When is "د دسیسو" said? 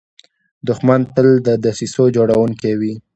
1.45-2.03